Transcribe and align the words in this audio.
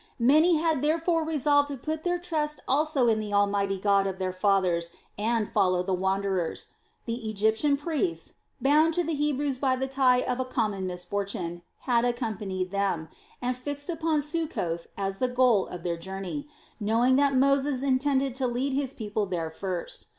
Many 0.17 0.55
had 0.57 0.81
therefore 0.81 1.23
resolved 1.23 1.67
to 1.67 1.77
put 1.77 2.01
their 2.01 2.17
trust 2.17 2.59
also 2.67 3.07
in 3.07 3.19
the 3.19 3.29
mighty 3.45 3.77
God 3.79 4.07
of 4.07 4.17
their 4.17 4.33
fathers 4.33 4.89
and 5.15 5.47
follow 5.47 5.83
the 5.83 5.93
wanderers; 5.93 6.69
the 7.05 7.29
Egyptian 7.29 7.77
priests, 7.77 8.33
bound 8.59 8.95
to 8.95 9.03
the 9.03 9.13
Hebrews 9.13 9.59
by 9.59 9.75
the 9.75 9.85
tie 9.85 10.21
of 10.21 10.39
a 10.39 10.43
common 10.45 10.87
misfortune, 10.87 11.61
had 11.81 12.03
accompanied 12.03 12.71
them, 12.71 13.09
and 13.43 13.55
fixed 13.55 13.91
upon 13.91 14.23
Succoth 14.23 14.87
as 14.97 15.19
the 15.19 15.27
goal 15.27 15.67
of 15.67 15.83
their 15.83 15.97
journey, 15.97 16.47
knowing 16.79 17.15
that 17.17 17.35
Moses 17.35 17.83
intended 17.83 18.33
to 18.33 18.47
lead 18.47 18.73
his 18.73 18.95
people 18.95 19.27
there 19.27 19.51
first. 19.51 20.07